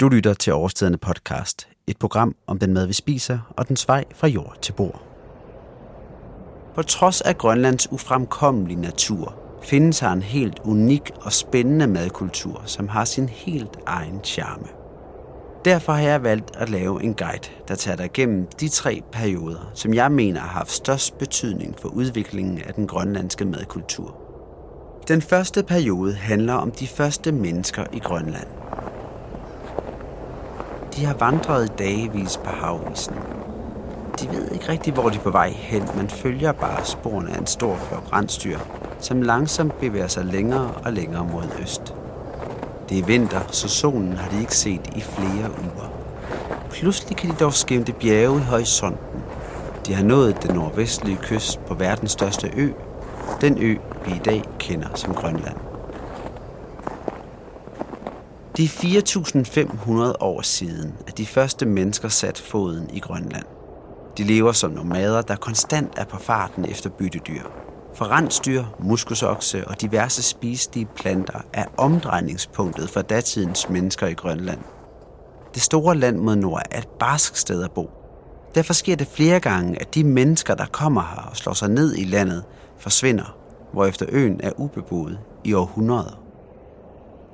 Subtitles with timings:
[0.00, 4.04] Du lytter til Overstedende podcast, et program om den mad, vi spiser og den vej
[4.14, 5.02] fra jord til bord.
[6.74, 12.88] På trods af Grønlands ufremkommelige natur, findes her en helt unik og spændende madkultur, som
[12.88, 14.66] har sin helt egen charme.
[15.64, 19.70] Derfor har jeg valgt at lave en guide, der tager dig igennem de tre perioder,
[19.74, 24.16] som jeg mener har haft størst betydning for udviklingen af den grønlandske madkultur.
[25.08, 28.46] Den første periode handler om de første mennesker i Grønland.
[30.96, 33.14] De har vandret dagevis på havisen.
[34.20, 37.38] De ved ikke rigtig, hvor de er på vej hen, men følger bare sporene af
[37.38, 38.58] en stor flok rensdyr,
[39.00, 41.94] som langsomt bevæger sig længere og længere mod øst.
[42.88, 45.92] Det er vinter, så solen har de ikke set i flere uger.
[46.70, 49.22] Pludselig kan de dog skimte bjerge i horisonten.
[49.86, 52.70] De har nået den nordvestlige kyst på verdens største ø,
[53.40, 53.76] den ø,
[54.06, 55.65] vi i dag kender som Grønland.
[58.56, 63.44] Det er 4.500 år siden, at de første mennesker satte foden i Grønland.
[64.18, 67.42] De lever som nomader, der konstant er på farten efter byttedyr.
[67.94, 74.60] For rensdyr, muskusokse og diverse spiselige planter er omdrejningspunktet for datidens mennesker i Grønland.
[75.54, 77.90] Det store land mod nord er et barsk sted at bo.
[78.54, 81.94] Derfor sker det flere gange, at de mennesker, der kommer her og slår sig ned
[81.96, 82.44] i landet,
[82.78, 83.36] forsvinder,
[83.72, 86.25] hvorefter øen er ubeboet i århundreder.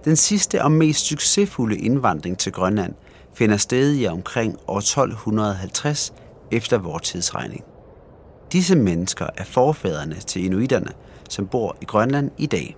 [0.04, 2.94] Den sidste og mest succesfulde indvandring til Grønland
[3.34, 6.12] finder sted i omkring år 1250
[6.50, 7.64] efter vores tidsregning.
[8.52, 10.90] Disse mennesker er forfædrene til inuiterne,
[11.30, 12.76] som bor i Grønland i dag.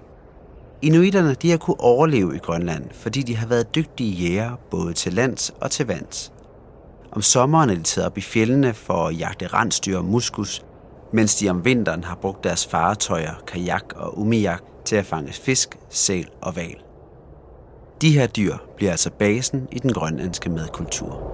[0.83, 5.13] Inuiterne de har kunnet overleve i Grønland, fordi de har været dygtige jæger både til
[5.13, 6.33] lands og til vands.
[7.13, 10.65] Om sommeren er de taget op i fjellene for at jagte rensdyr og muskus,
[11.13, 15.79] mens de om vinteren har brugt deres fartøjer, kajak og umijak til at fange fisk,
[15.91, 16.77] sæl og val.
[18.01, 21.31] De her dyr bliver altså basen i den grønlandske madkultur.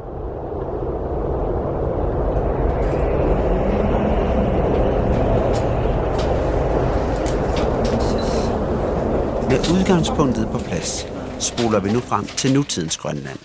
[9.50, 11.06] Med udgangspunktet på plads,
[11.38, 13.38] spoler vi nu frem til nutidens Grønland.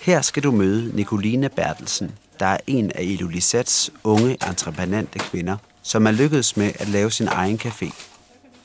[0.00, 6.06] Her skal du møde Nicoline Bertelsen, der er en af Ilulisats unge entreprenante kvinder, som
[6.06, 7.92] er lykkedes med at lave sin egen café.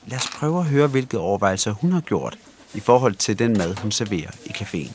[0.07, 2.37] Lad os prøve at høre, hvilke overvejelser hun har gjort
[2.73, 4.91] i forhold til den mad, hun serverer i caféen.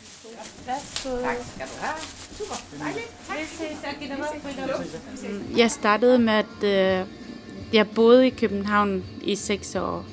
[5.57, 7.07] Jeg startede med, at øh,
[7.73, 10.05] jeg boede i København i seks år.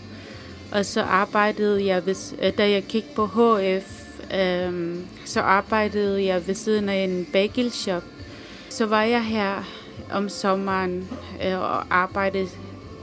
[0.72, 2.04] Og så arbejdede jeg,
[2.42, 8.04] øh, da jeg kiggede på HF, øh, så arbejdede jeg ved siden af en bagelshop.
[8.70, 9.64] Så var jeg her
[10.12, 11.08] om sommeren
[11.46, 12.50] øh, og arbejdede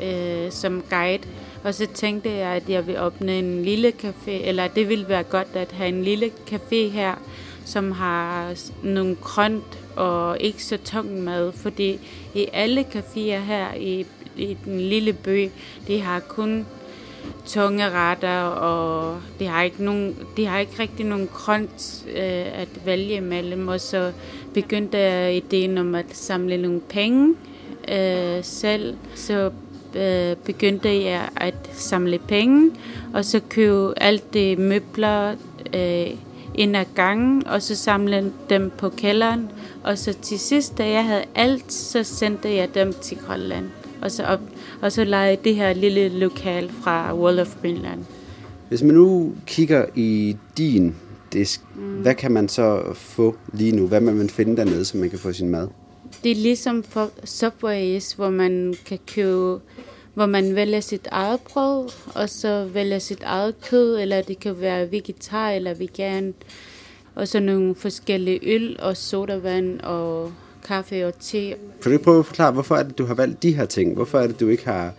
[0.02, 1.28] øh, som guide.
[1.64, 5.22] Og så tænkte jeg, at jeg ville åbne en lille café, eller det ville være
[5.22, 7.14] godt at have en lille café her,
[7.64, 11.98] som har nogle grønt og ikke så tung mad, fordi
[12.34, 14.06] i alle caféer her i,
[14.36, 15.50] i den lille by,
[15.86, 16.66] de har kun
[17.46, 22.68] tunge retter, og de har ikke, nogen, de har ikke rigtig nogen grønt øh, at
[22.84, 23.68] vælge imellem.
[23.68, 24.12] Og så
[24.54, 27.34] begyndte jeg ideen om at samle nogle penge
[27.88, 28.96] øh, selv.
[29.14, 29.50] Så
[29.96, 32.70] øh, begyndte jeg at samle penge,
[33.14, 35.34] og så købe alt det møbler
[35.74, 36.06] øh,
[36.54, 39.50] ind ad gangen, og så samle dem på kælderen.
[39.84, 43.64] Og så til sidst, da jeg havde alt, så sendte jeg dem til Grønland.
[44.02, 44.40] Og så, op,
[44.80, 48.04] og så lejede det her lille lokal fra World of Greenland.
[48.68, 50.94] Hvis man nu kigger i din
[51.32, 51.82] disk, mm.
[51.82, 53.86] hvad kan man så få lige nu?
[53.86, 55.68] Hvad man finde dernede, så man kan få sin mad?
[56.24, 59.60] Det er ligesom for Subways, hvor man kan købe
[60.14, 64.60] hvor man vælger sit eget brød, og så vælger sit eget kød, eller det kan
[64.60, 66.34] være vegetar eller vegan,
[67.14, 70.32] og så nogle forskellige øl og sodavand og
[70.64, 71.54] kaffe og te.
[71.82, 73.94] Kan du prøve at forklare, hvorfor er det, du har valgt de her ting?
[73.94, 74.92] Hvorfor er det, du ikke har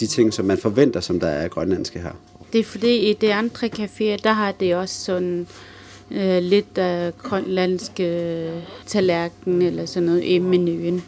[0.00, 2.12] de ting, som man forventer, som der er grønlandske her?
[2.52, 5.46] Det er fordi, i de andre caféer, der har det også sådan
[6.10, 8.50] øh, lidt af grønlandske
[8.86, 11.04] tallerken eller sådan noget i menuen.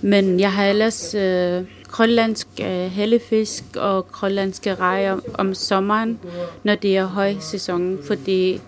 [0.00, 6.18] Men jeg har ellers øh, grønlandsk øh, hellefisk og grønlandske rejer om sommeren,
[6.64, 8.60] når det er højsæson, fordi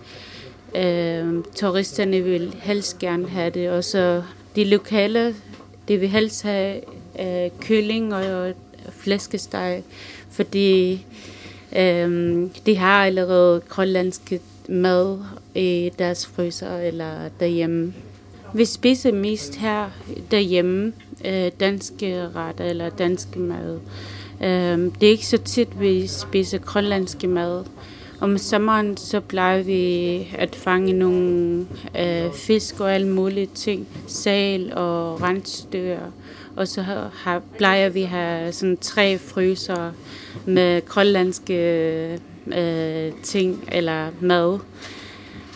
[0.77, 3.71] øh, turisterne vil helst gerne have det.
[3.71, 4.23] Og så
[4.57, 5.35] de lokale,
[5.89, 6.81] de vil helst have
[7.21, 8.53] øh, kylling og
[8.91, 9.83] flæskesteg,
[10.31, 11.07] fordi
[11.77, 15.19] øh, de har allerede grønlandske mad
[15.55, 17.95] i deres fryser eller derhjemme.
[18.55, 19.91] Vi spiser mest her
[20.31, 20.93] derhjemme,
[21.25, 23.79] øh, danske retter eller danske mad.
[24.43, 27.65] Øh, det er ikke så tit, vi spiser grønlandske mad,
[28.21, 31.67] om sommeren så plejer vi at fange nogle
[31.99, 33.89] øh, fisk og alle mulige ting.
[34.07, 35.99] Sal og rensdyr.
[36.57, 39.93] Og så har, plejer vi at have sådan tre fryser
[40.47, 42.21] med grønlandske
[42.53, 44.59] øh, ting eller mad.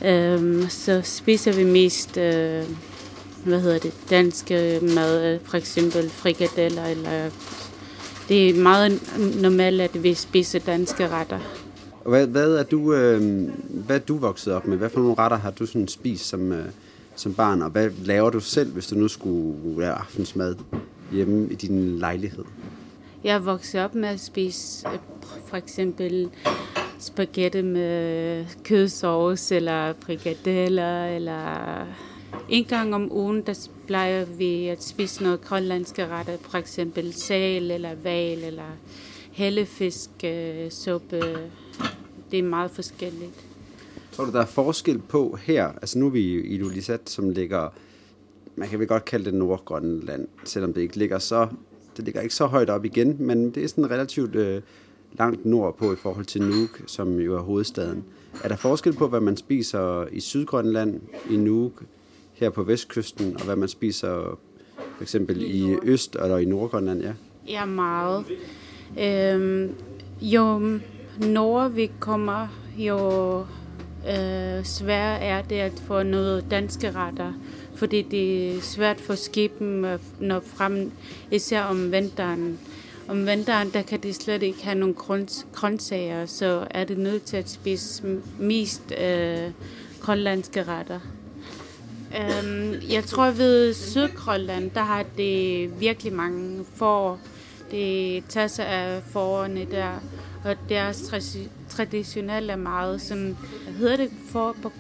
[0.05, 2.65] Um, så spiser vi mest, øh,
[3.45, 7.31] hvad hedder det, danske mad, for eksempel frikadeller, eller
[8.29, 9.03] det er meget
[9.43, 11.39] normalt, at vi spiser danske retter.
[12.07, 14.77] Hvad, hvad, er du, øh, hvad er du vokset op med?
[14.77, 16.65] Hvad for nogle retter har du sådan spist som, øh,
[17.17, 20.55] som barn, og hvad laver du selv, hvis du nu skulle lave aftensmad
[21.13, 22.45] hjemme i din lejlighed?
[23.25, 24.99] Jeg er vokset op med at spise øh,
[25.47, 26.31] for eksempel
[27.03, 31.87] spaghetti med kødsovs, eller frikadeller, eller
[32.49, 37.71] en gang om ugen, der plejer vi at spise noget grønlandske retter, for eksempel sal,
[37.71, 38.77] eller val, eller
[39.33, 41.21] hellefisk, øh, suppe.
[42.31, 43.47] Det er meget forskelligt.
[44.13, 45.67] Tror du, der er forskel på her?
[45.69, 47.69] Altså nu er vi i Ilulissat, som ligger,
[48.57, 51.49] man kan vel godt kalde det Nordgrønland, selvom det ikke ligger så,
[51.97, 54.63] det ligger ikke så højt op igen, men det er sådan relativt øh,
[55.19, 58.05] langt nordpå i forhold til Nuuk, som jo er hovedstaden.
[58.45, 61.01] Er der forskel på, hvad man spiser i Sydgrønland,
[61.31, 61.83] i Nuuk,
[62.33, 64.39] her på vestkysten, og hvad man spiser
[64.97, 67.03] for eksempel i Øst- eller i Nordgrønland?
[67.03, 67.13] Ja,
[67.49, 68.25] ja meget.
[69.01, 69.71] Øhm,
[70.21, 70.79] jo
[71.21, 73.41] når vi kommer, jo
[74.09, 77.33] øh, svært er det at få noget danske retter,
[77.75, 80.91] fordi det er svært for skibene at nå frem,
[81.31, 82.59] især om vinteren.
[83.09, 84.95] Om vinteren, der kan de slet ikke have nogle
[85.53, 88.03] grøntsager, så er det nødt til at spise
[88.39, 89.51] mest øh,
[90.01, 91.01] grønlandske retter.
[92.13, 97.21] Um, jeg tror ved Sydgrønland, der har det virkelig mange får.
[97.71, 100.03] Det tager sig af forerne der,
[100.45, 101.13] og deres
[101.69, 103.37] traditionelle er meget sådan,
[103.79, 104.73] hedder det for på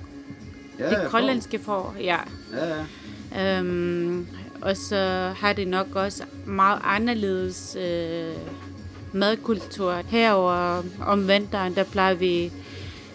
[0.78, 2.18] ja, det grønlandske for, ja.
[2.52, 2.84] ja,
[3.34, 3.60] ja.
[3.60, 4.26] Um,
[4.62, 8.34] og så har det nok også meget anderledes øh,
[9.12, 9.92] madkultur.
[9.92, 12.52] Herover om vinteren, der plejer vi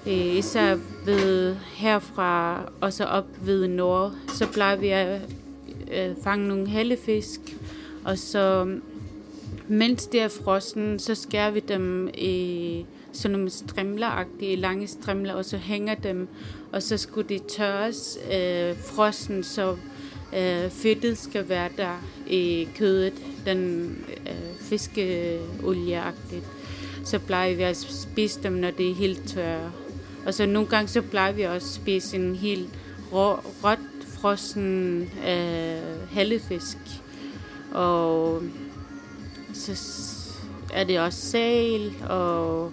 [0.08, 5.22] øh, især ved herfra og så op ved nord, så plejer vi at
[5.92, 7.40] øh, fange nogle hellefisk,
[8.06, 8.82] og så mm,
[9.68, 15.46] mens det er frossen, så skærer vi dem i sådan nogle strimleragtige lange strimler, og
[15.46, 16.28] så hænger dem,
[16.72, 19.76] og så skulle de tørres øh, frossen, så
[20.36, 23.14] øh, fedtet skal være der i kødet,
[23.46, 23.90] den
[24.28, 26.46] øh, fiskeolieagtigt.
[27.04, 29.72] Så plejer vi at spise dem, når det er helt tørre.
[30.26, 32.70] Og så nogle gange så plejer vi også at spise en helt
[33.14, 33.34] rå,
[33.64, 33.80] råt
[34.22, 36.78] frossen øh, hallefisk.
[37.72, 38.44] Og
[39.54, 39.72] så
[40.74, 42.72] er det også sal, og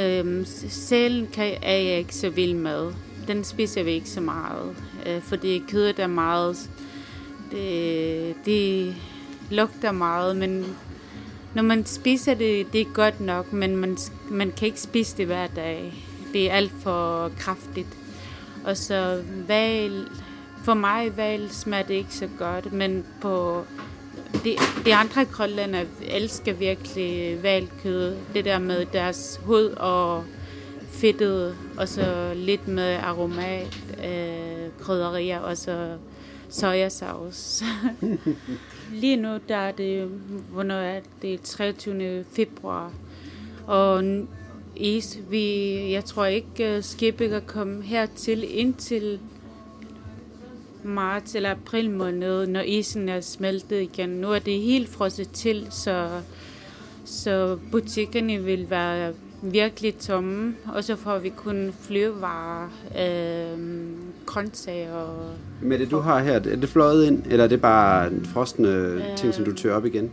[0.00, 2.92] øh, sælen kan, er jeg ikke så vild med.
[3.26, 6.70] Den spiser vi ikke så meget, øh, fordi kødet er meget,
[7.50, 8.94] det, det
[9.50, 10.76] lugter meget, men
[11.54, 13.96] når man spiser det, det er godt nok, men man,
[14.30, 15.94] man kan ikke spise det hver dag.
[16.32, 17.88] Det er alt for kraftigt.
[18.64, 20.06] Og så val,
[20.64, 23.64] for mig val smager det ikke så godt, men på
[24.44, 28.16] de, de andre grønlænder elsker virkelig valkød.
[28.34, 30.24] Det der med deres hud og
[30.94, 35.96] fedtet, og så lidt med aromat, øh, krydderier, og så
[36.48, 37.64] sojasauce.
[39.02, 40.08] Lige nu, der er det,
[40.52, 42.24] hvornår er det 23.
[42.32, 42.92] februar,
[43.66, 44.04] og
[44.76, 49.20] is, vi, jeg tror ikke, øh, skibet kan komme hertil indtil
[50.84, 54.08] marts eller april måned, når isen er smeltet igen.
[54.08, 56.20] Nu er det helt frosset til, så,
[57.04, 59.12] så butikkerne vil være
[59.52, 63.58] virkelig tomme, og så får vi kun flyvevarer, øh,
[64.26, 65.30] grøntsager og...
[65.62, 69.16] Men det du har her, er det fløjet ind, eller er det bare frostende øh,
[69.16, 70.10] ting, som du tør op igen?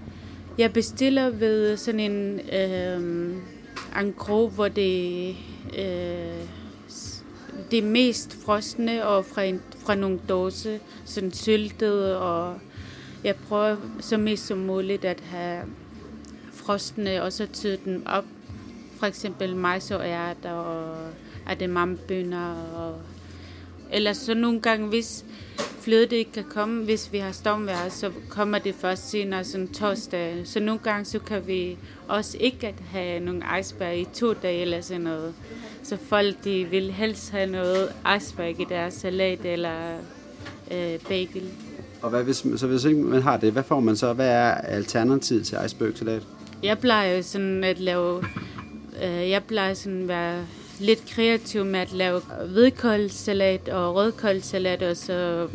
[0.57, 3.31] Jeg bestiller ved sådan en øh,
[3.95, 5.29] angro, hvor det
[5.77, 6.45] øh,
[7.71, 12.55] det mest frosne og fra, en, fra nogle dåse, sådan syltet, og
[13.23, 15.61] jeg prøver så mest som muligt at have
[16.53, 18.25] frostne, og så tyde dem op.
[19.01, 20.95] For eksempel majs og ærter, og
[23.91, 25.25] eller så nogle gange, hvis
[25.79, 30.41] flyet ikke kan komme, hvis vi har stormvejr, så kommer det først senere, sådan torsdag.
[30.45, 31.77] Så nogle gange, så kan vi
[32.07, 35.33] også ikke have nogle iceberg i to dage eller sådan noget.
[35.83, 39.97] Så folk, de vil helst have noget iceberg i deres salat eller
[40.71, 41.49] øh, bagel.
[42.01, 44.13] Og hvad hvis, så hvis ikke man har det, hvad får man så?
[44.13, 46.27] Hvad er alternativet til iceberg salat?
[46.63, 48.23] Jeg plejer sådan at lave,
[49.01, 50.45] Øh, jeg plejer sådan at være
[50.79, 55.47] lidt kreativ med at lave hvidkålsalat og rødkålsalat, og så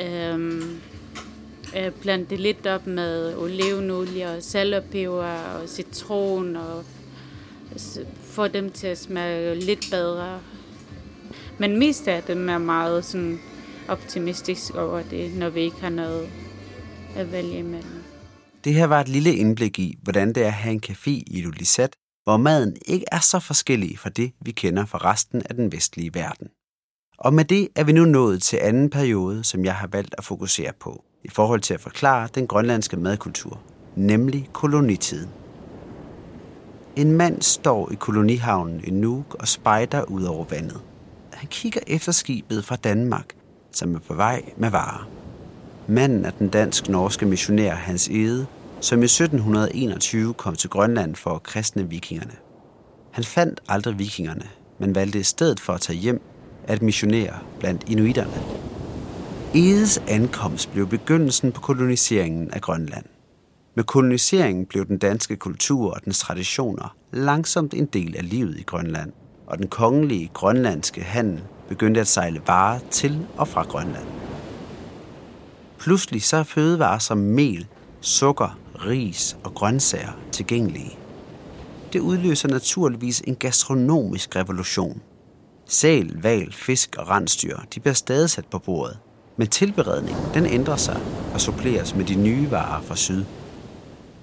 [0.00, 0.80] øhm,
[1.76, 6.84] øh, blande det lidt op med olivenolie og salt og og citron og
[8.22, 10.40] få dem til at smage lidt bedre.
[11.58, 13.40] Men mest af dem er meget sådan
[13.88, 16.28] optimistisk over det, når vi ikke har noget
[17.16, 18.02] at vælge imellem.
[18.64, 21.42] Det her var et lille indblik i, hvordan det er at have en café i
[21.44, 25.72] Lulisat, hvor maden ikke er så forskellig fra det, vi kender fra resten af den
[25.72, 26.48] vestlige verden.
[27.18, 30.24] Og med det er vi nu nået til anden periode, som jeg har valgt at
[30.24, 33.60] fokusere på, i forhold til at forklare den grønlandske madkultur,
[33.96, 35.30] nemlig kolonitiden.
[36.96, 40.80] En mand står i kolonihavnen i Nuuk og spejder ud over vandet.
[41.32, 43.26] Han kigger efter skibet fra Danmark,
[43.72, 45.08] som er på vej med varer.
[45.86, 48.46] Manden er den dansk-norske missionær Hans Ede,
[48.82, 52.32] som i 1721 kom til Grønland for at kristne vikingerne.
[53.10, 54.48] Han fandt aldrig vikingerne,
[54.78, 56.22] men valgte i stedet for at tage hjem
[56.64, 58.42] at missionere blandt inuiterne.
[59.54, 63.04] Edes ankomst blev begyndelsen på koloniseringen af Grønland.
[63.74, 68.62] Med koloniseringen blev den danske kultur og dens traditioner langsomt en del af livet i
[68.62, 69.12] Grønland,
[69.46, 74.06] og den kongelige grønlandske handel begyndte at sejle varer til og fra Grønland.
[75.78, 77.66] Pludselig så er fødevarer som mel,
[78.00, 80.98] sukker, ris og grøntsager tilgængelige.
[81.92, 85.02] Det udløser naturligvis en gastronomisk revolution.
[85.68, 88.98] Sæl, val, fisk og rensdyr, de bliver stadig sat på bordet.
[89.36, 91.00] Men tilberedningen, den ændrer sig
[91.34, 93.24] og suppleres med de nye varer fra syd.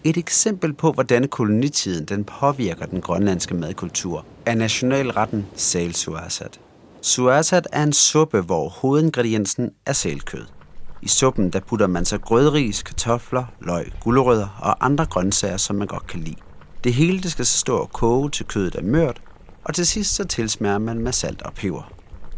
[0.04, 6.60] Et eksempel på, hvordan kolonitiden den påvirker den grønlandske madkultur, er nationalretten sæl suasat.
[7.02, 10.46] Suasat er en suppe, hvor hovedingrediensen er sælkød.
[11.02, 15.88] I suppen der putter man så grødris, kartofler, løg, gulerødder og andre grøntsager, som man
[15.88, 16.36] godt kan lide.
[16.84, 19.22] Det hele det skal så stå og koge til kødet er mørt,
[19.64, 21.92] og til sidst så tilsmærer man med salt og peber.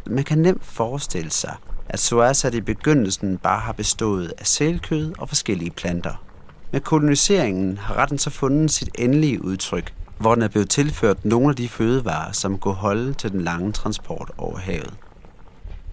[0.08, 1.56] Man kan nemt forestille sig,
[1.89, 6.24] at suasat i begyndelsen bare har bestået af sælkød og forskellige planter.
[6.72, 11.50] Med koloniseringen har retten så fundet sit endelige udtryk, hvor den er blevet tilført nogle
[11.50, 14.94] af de fødevarer, som kunne holde til den lange transport over havet.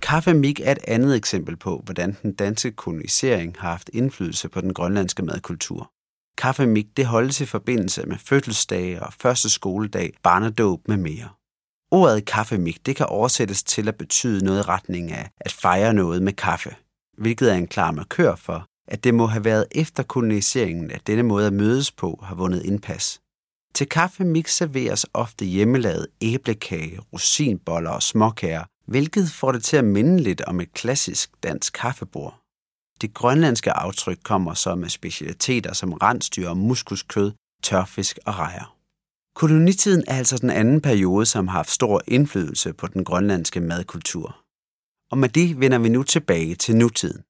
[0.08, 4.74] Kaffemik er et andet eksempel på, hvordan den danske kolonisering har haft indflydelse på den
[4.74, 5.90] grønlandske madkultur.
[6.38, 11.28] Kaffemik det holdes i forbindelse med fødselsdage og første skoledag, barnedåb med mere.
[11.90, 16.22] Ordet kaffemik det kan oversættes til at betyde noget i retning af at fejre noget
[16.22, 16.74] med kaffe,
[17.18, 21.22] hvilket er en klar markør for, at det må have været efter koloniseringen, at denne
[21.22, 23.20] måde at mødes på har vundet indpas.
[23.74, 30.22] Til kaffemik serveres ofte hjemmelavet æblekage, rosinboller og småkager, hvilket får det til at minde
[30.22, 32.40] lidt om et klassisk dansk kaffebord.
[33.00, 38.74] Det grønlandske aftryk kommer så med specialiteter som rensdyr og muskuskød, tørfisk og rejer.
[39.34, 44.38] Kolonitiden er altså den anden periode, som har haft stor indflydelse på den grønlandske madkultur.
[45.10, 47.22] Og med det vender vi nu tilbage til nutiden.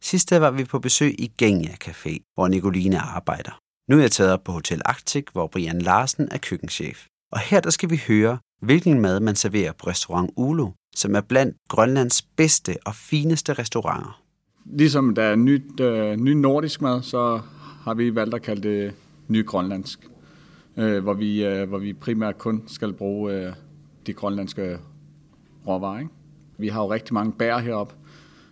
[0.00, 3.58] Sidste var vi på besøg i Genia Café, hvor Nicoline arbejder.
[3.90, 7.06] Nu er jeg taget op på Hotel Arctic, hvor Brian Larsen er køkkenchef.
[7.32, 11.20] Og her der skal vi høre, hvilken mad man serverer på restaurant Ulo, som er
[11.20, 14.22] blandt Grønlands bedste og fineste restauranter.
[14.64, 17.40] Ligesom der er nyt, øh, ny nordisk mad, så
[17.82, 18.94] har vi valgt at kalde det
[19.28, 20.08] ny grønlandsk,
[20.76, 23.52] øh, hvor, vi, øh, hvor vi primært kun skal bruge øh,
[24.06, 24.78] de grønlandske
[25.66, 25.98] råvarer.
[25.98, 26.10] Ikke?
[26.58, 27.94] Vi har jo rigtig mange bær heroppe,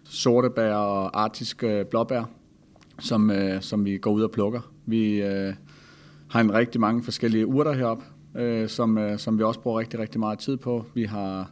[0.04, 2.24] sorte bær og artiske øh, blåbær,
[2.98, 4.60] som, øh, som vi går ud og plukker.
[4.86, 5.54] Vi øh,
[6.28, 8.04] har en rigtig mange forskellige urter heroppe,
[8.34, 10.86] øh, som, øh, som vi også bruger rigtig, rigtig meget tid på.
[10.94, 11.50] Vi har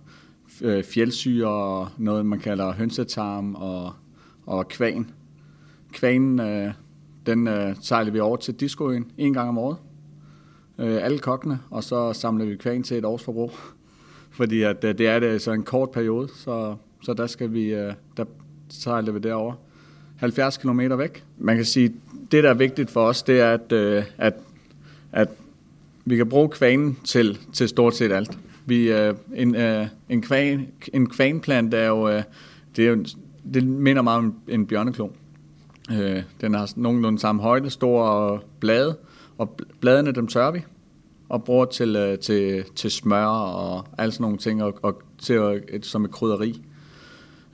[0.63, 3.93] Øh, fjeldsyre og noget, man kalder hønsetarm og,
[4.47, 5.11] og kvan.
[5.93, 6.73] Kvanen, øh,
[7.27, 9.77] den øh, sejler vi over til discoen en gang om året.
[10.79, 13.53] Øh, alle kokkene, og så samler vi kvan til et års forbrug.
[14.39, 17.75] Fordi at, øh, det er det så en kort periode, så, så der skal vi,
[17.75, 18.25] øh, der
[18.69, 19.55] sejler vi derover
[20.17, 21.25] 70 km væk.
[21.39, 21.95] Man kan sige,
[22.33, 24.35] det der er vigtigt for os, det er, at, øh, at,
[25.13, 25.29] at
[26.05, 28.39] vi kan bruge kvanen til, til stort set alt.
[28.69, 32.23] Vi, øh, en, øh, en, kvan, en kvanplant er jo, øh,
[32.77, 33.05] det, er jo,
[33.55, 35.09] det minder meget om en bjørneklo.
[35.93, 38.97] Øh, den har nogenlunde samme højde, store blade,
[39.39, 40.61] og bladene dem tørrer vi
[41.29, 45.63] og bruger til, øh, til, til smør og alle sådan nogle ting, og, og til,
[45.69, 46.63] et, som et krydderi.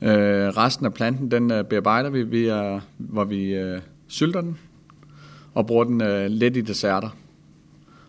[0.02, 4.58] Øh, resten af planten, den øh, bearbejder vi, via, hvor vi øh, sylter den,
[5.54, 7.08] og bruger den øh, lidt i desserter.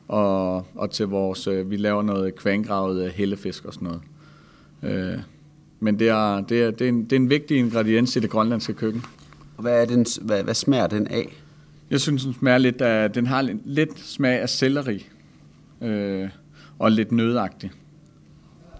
[0.07, 4.01] Og, og til vores, øh, vi laver noget kvangravet hellefisk og sådan noget.
[4.83, 5.19] Øh,
[5.79, 8.29] men det er, det, er, det, er en, det er en vigtig ingrediens i det
[8.29, 9.03] grønlandske køkken.
[9.57, 11.37] Og hvad, er den, hvad, hvad smager den af?
[11.89, 15.07] Jeg synes, den smager lidt af, den har lidt smag af selleri.
[15.81, 16.29] Øh,
[16.79, 17.71] og lidt nødagtig.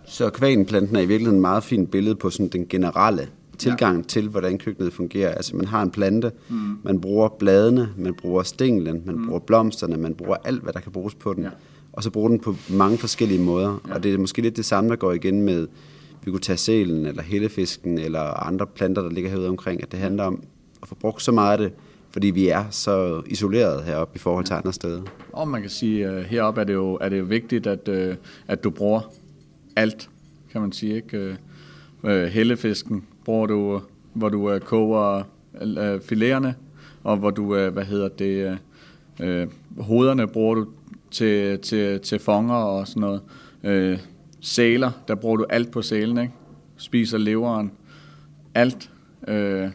[0.06, 3.28] Så kvanplanten er i virkeligheden et meget fint billede på sådan den generelle
[3.58, 4.04] tilgang ja.
[4.04, 5.32] til, hvordan køkkenet fungerer.
[5.32, 6.56] Altså man har en plante, mm.
[6.84, 9.28] man bruger bladene, man bruger stænglen, man mm.
[9.28, 11.44] bruger blomsterne, man bruger alt, hvad der kan bruges på den.
[11.44, 11.50] Ja.
[11.94, 13.82] Og så bruger den på mange forskellige måder.
[13.88, 13.94] Ja.
[13.94, 15.68] Og det er måske lidt det samme, der går igen med,
[16.26, 20.00] vi kunne tage sælen, eller hellefisken, eller andre planter, der ligger herude omkring, at det
[20.00, 20.44] handler om
[20.82, 21.72] at få brugt så meget af det,
[22.12, 25.02] fordi vi er så isoleret heroppe i forhold til andre steder.
[25.32, 28.16] Og man kan sige, at heroppe er det jo, er det jo vigtigt, at, øh,
[28.48, 29.02] at du bruger
[29.76, 30.10] alt,
[30.52, 30.96] kan man sige.
[30.96, 31.38] Ikke?
[32.04, 33.82] Øh, hellefisken hvor du,
[34.14, 35.24] hvor du øh, koger
[35.62, 36.56] øh, øh, filererne,
[37.04, 38.58] og hvor du, øh, hvad hedder det,
[39.78, 40.68] hovederne bruger du
[41.12, 43.22] til, til, til fonger og sådan noget.
[43.64, 44.00] Øh,
[44.42, 46.34] sæler, der bruger du alt på sælen, ikke?
[46.78, 47.72] Spiser leveren,
[48.54, 48.92] alt.
[49.28, 49.70] Øh,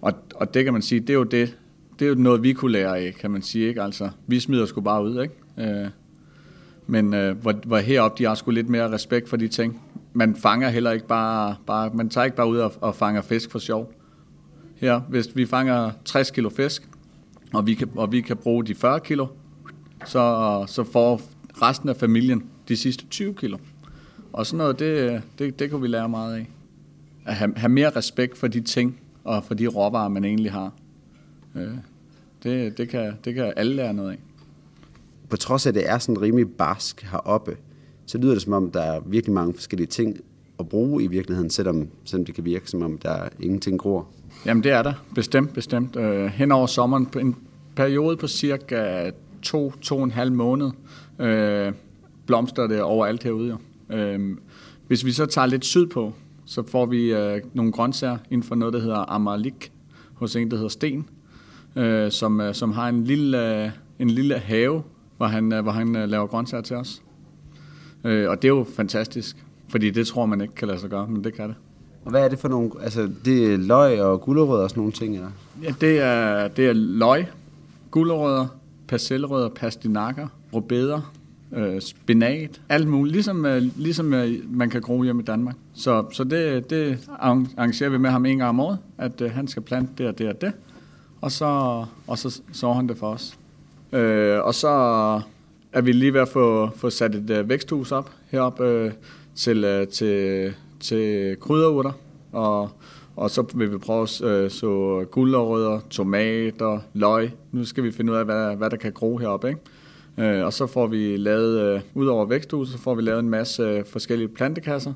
[0.00, 1.56] og, og det kan man sige, det er jo det,
[1.98, 3.82] det er jo noget, vi kunne lære af, kan man sige, ikke?
[3.82, 5.34] Altså, vi smider sgu bare ud, ikke?
[5.58, 5.88] Øh,
[6.86, 9.82] men øh, hvor, hvor heroppe, de har sgu lidt mere respekt for de ting.
[10.12, 13.50] Man fanger heller ikke bare, bare man tager ikke bare ud og, og fanger fisk
[13.50, 13.92] for sjov.
[14.76, 16.88] Her, hvis vi fanger 60 kilo fisk,
[17.52, 19.26] og vi kan, og vi kan bruge de 40 kilo,
[20.06, 21.20] så, så får
[21.62, 23.58] resten af familien de sidste 20 kilo.
[24.32, 26.50] Og sådan noget, det, det, det kunne vi lære meget af.
[27.26, 30.72] At have, have mere respekt for de ting, og for de råvarer, man egentlig har.
[31.54, 31.68] Øh,
[32.42, 34.18] det, det, kan, det kan alle lære noget af.
[35.28, 37.56] På trods af, at det er sådan rimelig barsk heroppe,
[38.12, 40.20] så lyder det som om, der er virkelig mange forskellige ting
[40.58, 44.08] at bruge i virkeligheden, selvom, selvom det kan virke som om, der ingenting gror.
[44.46, 45.96] Jamen det er der, bestemt, bestemt.
[45.96, 47.36] Øh, hen over sommeren, på en
[47.76, 49.10] periode på cirka
[49.42, 50.70] to, to og en halv måned,
[51.18, 51.72] øh,
[52.26, 53.48] blomster det overalt herude.
[53.90, 53.96] Jo.
[53.96, 54.36] Øh,
[54.86, 56.12] hvis vi så tager lidt sydpå,
[56.44, 59.72] så får vi øh, nogle grøntsager inden for noget, der hedder Amalik,
[60.14, 61.08] hos en, der hedder Sten,
[61.76, 64.82] øh, som, øh, som har en lille, øh, en lille have,
[65.16, 67.02] hvor han, øh, hvor han øh, laver grøntsager til os.
[68.04, 69.36] Øh, og det er jo fantastisk,
[69.68, 71.54] fordi det tror man ikke kan lade sig gøre, men det kan det.
[72.04, 74.92] Og hvad er det for nogle, altså det er løg og gulerødder og sådan nogle
[74.92, 75.30] ting, eller?
[75.62, 77.26] Ja, det er, det er løg,
[77.90, 78.46] gulerødder,
[78.88, 81.12] persillerødder, pastinakker, rødbeder,
[81.52, 85.56] øh, spinat, alt muligt, ligesom, øh, ligesom øh, man kan gro hjemme i Danmark.
[85.74, 89.48] Så, så det, det arrangerer vi med ham en gang om året, at øh, han
[89.48, 90.52] skal plante det og det og det,
[91.20, 93.38] og så, og så så han det for os.
[93.92, 95.20] Øh, og så
[95.72, 98.92] er vi lige ved at få, få sat et øh, væksthus op heroppe øh,
[99.34, 101.92] til, øh, til, til krydderurter,
[102.32, 102.70] og
[103.16, 107.30] og så vil vi prøve at øh, så gulerødder, tomater, løg.
[107.52, 109.48] Nu skal vi finde ud af, hvad, hvad der kan gro heroppe.
[109.48, 110.38] Ikke?
[110.38, 113.30] Øh, og så får vi lavet, øh, ud over væksthuset, så får vi lavet en
[113.30, 114.92] masse øh, forskellige plantekasser,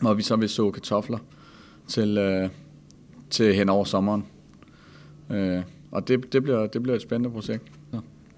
[0.00, 1.18] hvor vi så vil så kartofler
[1.86, 2.48] til, øh,
[3.30, 4.26] til hen over sommeren.
[5.30, 7.62] Øh, og det, det, bliver, det bliver et spændende projekt.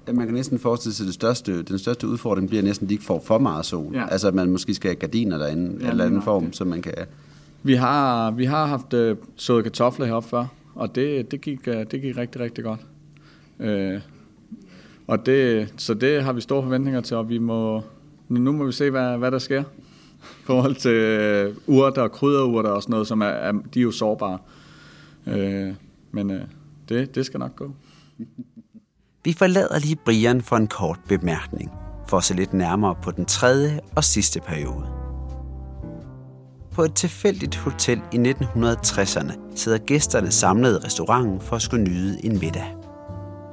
[0.07, 2.95] Man kan næsten forestille sig, at det største, den største udfordring bliver næsten, at de
[2.95, 3.95] ikke får for meget sol.
[3.95, 4.09] Ja.
[4.09, 6.95] Altså, at man måske skal have gardiner derinde, ja, eller anden form, så man kan...
[7.63, 11.87] Vi har, vi har haft øh, sået kartofler heroppe før, og det, det, gik, øh,
[11.91, 12.81] det gik rigtig, rigtig godt.
[13.61, 14.01] Øh,
[15.07, 17.83] og det, så det har vi store forventninger til, og vi må,
[18.29, 19.63] nu må vi se, hvad, hvad der sker.
[20.23, 23.83] I forhold til øh, urter og krydderurter og sådan noget, som er, er de er
[23.83, 24.39] jo sårbare.
[25.27, 25.75] Øh,
[26.11, 26.41] men øh,
[26.89, 27.71] det, det skal nok gå.
[29.25, 31.71] Vi forlader lige Brian for en kort bemærkning,
[32.09, 34.87] for at se lidt nærmere på den tredje og sidste periode.
[36.73, 42.25] På et tilfældigt hotel i 1960'erne sidder gæsterne samlet i restauranten for at skulle nyde
[42.25, 42.77] en middag.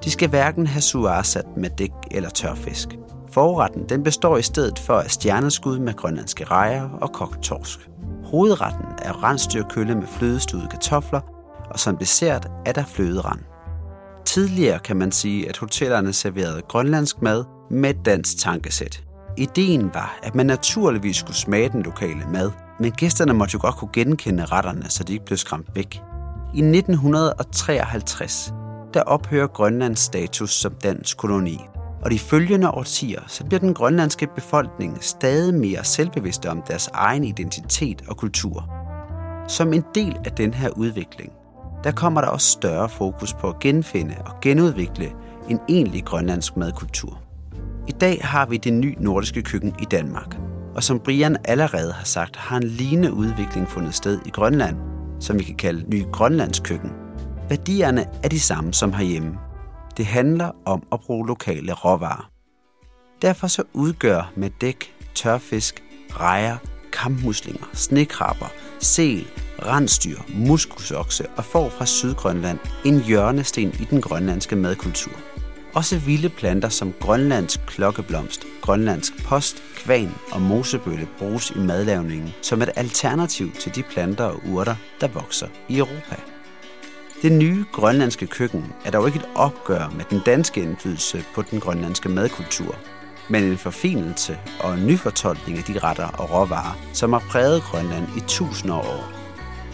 [0.04, 2.90] De skal hverken have suarsat med dæk eller tørfisk.
[3.32, 7.90] Forretten den består i stedet for af stjerneskud med grønlandske rejer og kogt torsk.
[8.24, 11.22] Hovedretten er rensdyrkølle med flødestuede kartofler,
[11.72, 13.57] og som dessert er der fløderand.
[14.28, 19.04] Tidligere kan man sige, at hotellerne serverede grønlandsk mad med et dansk tankesæt.
[19.38, 23.76] Ideen var, at man naturligvis skulle smage den lokale mad, men gæsterne måtte jo godt
[23.76, 26.02] kunne genkende retterne, så de ikke blev skræmt væk.
[26.56, 28.54] I 1953
[28.94, 31.60] der ophører Grønlands status som dansk koloni.
[32.02, 37.24] Og de følgende årtier, så bliver den grønlandske befolkning stadig mere selvbevidste om deres egen
[37.24, 38.70] identitet og kultur.
[39.48, 41.32] Som en del af den her udvikling,
[41.88, 45.12] der kommer der også større fokus på at genfinde og genudvikle
[45.50, 47.22] en egentlig grønlandsk madkultur.
[47.88, 50.38] I dag har vi det nye nordiske køkken i Danmark,
[50.76, 54.78] og som Brian allerede har sagt, har en lignende udvikling fundet sted i Grønland,
[55.20, 56.92] som vi kan kalde ny grønlandsk køkken–
[57.50, 59.38] Værdierne er de samme som herhjemme.
[59.98, 62.30] Det handler om at bruge lokale råvarer.
[63.22, 66.58] Derfor så udgør med dæk, tørfisk, rejer,
[66.94, 68.46] kampmuslinger, snekrabber,
[68.80, 69.28] sel,
[69.66, 75.12] rensdyr, muskusokse og får fra Sydgrønland en hjørnesten i den grønlandske madkultur.
[75.74, 82.62] Også vilde planter som grønlandsk klokkeblomst, grønlandsk post, kvan og mosebølle bruges i madlavningen som
[82.62, 86.16] et alternativ til de planter og urter, der vokser i Europa.
[87.22, 91.60] Det nye grønlandske køkken er dog ikke et opgør med den danske indflydelse på den
[91.60, 92.76] grønlandske madkultur,
[93.30, 98.08] men en forfinelse og en nyfortolkning af de retter og råvarer, som har præget Grønland
[98.18, 99.17] i tusinder af år.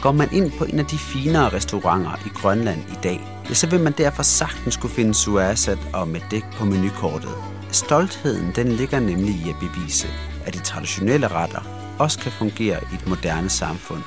[0.04, 3.68] Går man ind på en af de finere restauranter i Grønland i dag, ja, så
[3.68, 7.30] vil man derfor sagtens kunne finde suasat og med dæk på menukortet.
[7.72, 10.08] Stoltheden den ligger nemlig i at bevise,
[10.46, 11.60] at de traditionelle retter
[12.00, 14.02] også kan fungere i et moderne samfund,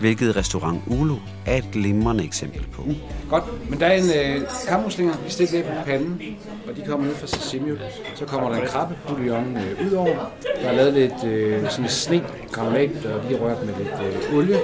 [0.00, 2.82] hvilket restaurant Ulu er et glimrende eksempel på.
[2.82, 2.94] Mm,
[3.30, 6.22] godt, men der er en øh, kammuslinger, vi stikker lidt på panden,
[6.68, 7.70] og de kommer ned fra sashimi.
[8.14, 10.32] Så kommer der en krabbe bouillon øh, ud over.
[10.62, 13.94] Der er lavet lidt øh, sådan sne, granulat, og lige rørt med lidt
[14.30, 14.58] øh, olie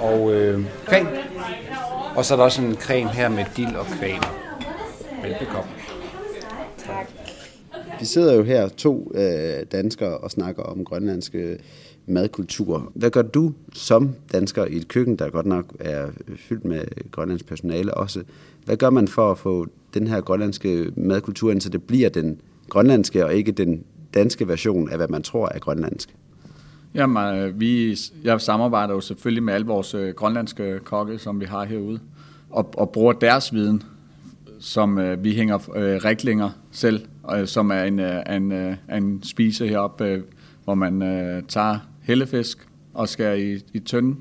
[0.00, 1.06] og øh, kvæn.
[2.16, 4.20] Og så er der også en creme her med dild og kvæn.
[5.22, 5.70] Velbekomme.
[8.00, 11.58] Vi sidder jo her, to øh, danskere, og snakker om grønlandske
[12.06, 12.92] madkultur.
[12.94, 17.46] Hvad gør du som dansker i et køkken, der godt nok er fyldt med grønlandsk
[17.46, 18.22] personale også?
[18.64, 22.40] Hvad gør man for at få den her grønlandske madkultur ind, så det bliver den
[22.68, 23.84] grønlandske og ikke den
[24.14, 26.14] danske version af, hvad man tror er grønlandsk?
[26.94, 31.44] Jamen, øh, vi, jeg samarbejder jo selvfølgelig med alle vores øh, grønlandske kokke, som vi
[31.44, 32.00] har herude,
[32.50, 33.82] og, og bruger deres viden,
[34.60, 39.22] som øh, vi hænger øh, riklinger selv, øh, som er en, øh, en, øh, en
[39.22, 40.22] spise heroppe, øh,
[40.64, 44.16] hvor man øh, tager hellefisk og skærer i, i tynde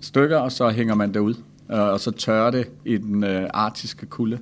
[0.00, 1.34] stykker, og så hænger man det ud,
[1.72, 4.38] øh, og så tørrer det i den øh, artiske kulde.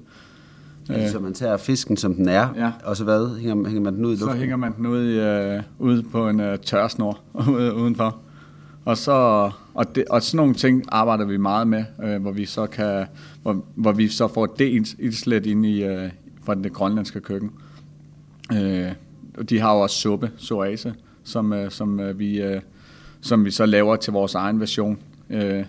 [0.90, 2.72] Øh, så man tager fisken, som den er, ja.
[2.84, 3.40] og så hvad?
[3.40, 4.30] Hænger, hænger man den ud i luften?
[4.30, 7.20] Så hænger man den ud, i, øh, ud på en øh, tørsnor
[7.82, 8.16] udenfor.
[8.84, 12.44] Og, så, og, det, og sådan nogle ting arbejder vi meget med, øh, hvor vi
[12.44, 13.06] så kan,
[13.42, 14.64] hvor, hvor vi så får det
[14.98, 16.10] indslet ind i øh,
[16.44, 17.50] fra det grønlandske køkken.
[18.52, 18.92] Øh,
[19.48, 20.94] de har jo også suppe, soase,
[21.24, 22.60] som, øh, som, øh, vi, øh,
[23.20, 24.98] som vi så laver til vores egen version.
[25.30, 25.64] Øh,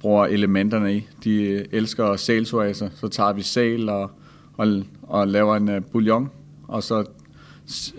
[0.00, 1.06] bruger elementerne i.
[1.24, 4.10] De elsker sælsoase, så tager vi sæl og,
[4.56, 6.30] og, og laver en uh, bouillon,
[6.68, 7.04] og så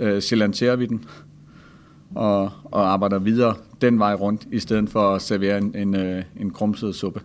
[0.01, 1.05] uh, silancerer vi den
[2.15, 6.23] og, og arbejder videre den vej rundt, i stedet for at servere en, en, uh,
[6.41, 7.21] en krumset suppe.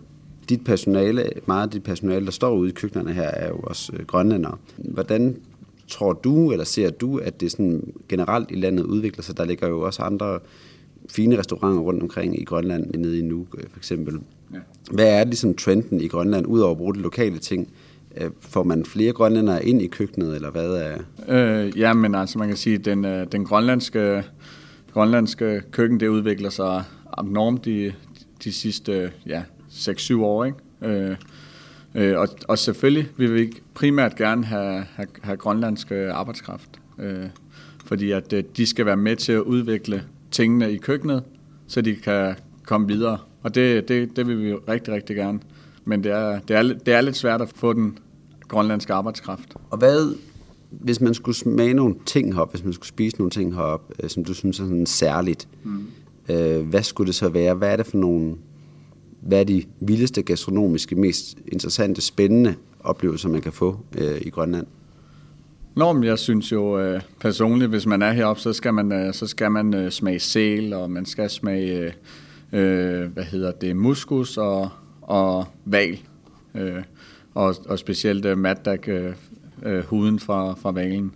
[0.49, 3.91] Dit personale, meget af dit personale, der står ude i køkkenerne her, er jo også
[3.99, 4.57] uh, grønlændere.
[4.77, 5.35] Hvordan
[5.87, 9.37] tror du, eller ser du, at det sådan generelt i landet udvikler sig?
[9.37, 10.39] Der ligger jo også andre
[11.09, 14.19] fine restauranter rundt omkring i Grønland, nede i Nuuk for eksempel.
[14.53, 14.57] Ja.
[14.91, 17.67] Hvad er ligesom trenden i Grønland, udover at bruge de lokale ting?
[18.17, 20.97] Øh, får man flere grønlændere ind i køkkenet, eller hvad er...
[21.27, 24.23] Øh, ja, men altså man kan sige, at den, øh, den grønlandske,
[24.93, 27.93] grønlandske køkken, det udvikler sig abnormt de,
[28.43, 30.57] de sidste ja, 6-7 år, ikke?
[30.81, 31.15] Øh,
[31.95, 36.69] øh, og, og selvfølgelig vil vi primært gerne have, have, have grønlandske arbejdskraft,
[36.99, 37.25] øh,
[37.85, 41.23] fordi at øh, de skal være med til at udvikle tingene i køkkenet,
[41.67, 43.17] så de kan komme videre.
[43.43, 45.39] Og det, det, det vil vi rigtig, rigtig gerne.
[45.85, 47.97] Men det er, det, er, det er lidt svært at få den
[48.47, 49.53] grønlandske arbejdskraft.
[49.69, 50.15] Og hvad,
[50.69, 54.09] hvis man skulle smage nogle ting herop, hvis man skulle spise nogle ting herop, øh,
[54.09, 55.87] som du synes er sådan særligt, mm.
[56.29, 57.53] øh, hvad skulle det så være?
[57.53, 58.35] Hvad er det for nogle,
[59.21, 64.67] hvad er de vildeste gastronomiske, mest interessante, spændende oplevelser, man kan få øh, i Grønland?
[65.75, 69.13] Nå, men jeg synes jo øh, personligt, hvis man er heroppe, så skal man, øh,
[69.13, 71.93] så skal man øh, smage sæl, og man skal smage,
[72.53, 74.69] øh, hvad hedder det, muskus og,
[75.01, 75.99] og val.
[76.55, 76.83] Øh,
[77.33, 79.13] og, og specielt øh, matdak, øh,
[79.63, 81.11] øh, huden fra, fra valen,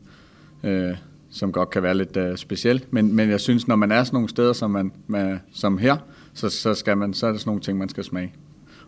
[0.63, 0.91] øh,
[1.29, 2.85] som godt kan være lidt øh, speciel.
[2.91, 5.97] Men, men jeg synes, når man er sådan nogle steder, som, man, man, som her,
[6.33, 8.33] så, så, skal man, så er der sådan nogle ting, man skal smage.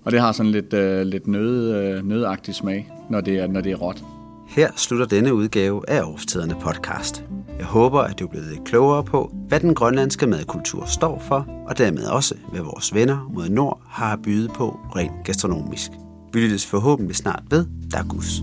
[0.03, 3.61] Og det har sådan lidt, øh, lidt nød, øh, nødagtig smag, når det er, når
[3.61, 4.03] det er råt.
[4.47, 7.23] Her slutter denne udgave af Årstiderne podcast.
[7.57, 11.47] Jeg håber, at du er blevet lidt klogere på, hvad den grønlandske madkultur står for,
[11.67, 15.91] og dermed også, hvad vores venner mod nord har at byde på rent gastronomisk.
[16.33, 17.65] Vi lyttes forhåbentlig snart ved.
[17.91, 18.41] Der er gus.